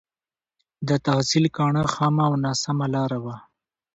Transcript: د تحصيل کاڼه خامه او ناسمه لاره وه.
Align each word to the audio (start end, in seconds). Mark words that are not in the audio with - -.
د 0.87 0.89
تحصيل 1.05 1.45
کاڼه 1.57 1.83
خامه 1.93 2.23
او 2.29 2.33
ناسمه 2.45 2.87
لاره 2.95 3.17
وه. 3.23 3.35